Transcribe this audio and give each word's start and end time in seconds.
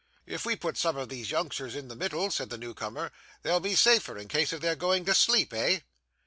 'If 0.25 0.47
we 0.47 0.55
put 0.55 0.77
some 0.79 0.97
of 0.97 1.09
these 1.09 1.29
youngsters 1.29 1.75
in 1.75 1.87
the 1.87 1.95
middle,' 1.95 2.31
said 2.31 2.49
the 2.49 2.57
new 2.57 2.73
comer, 2.73 3.11
'they'll 3.43 3.59
be 3.59 3.75
safer 3.75 4.17
in 4.17 4.29
case 4.29 4.51
of 4.51 4.59
their 4.59 4.75
going 4.75 5.05
to 5.05 5.13
sleep; 5.13 5.53
eh? 5.53 5.81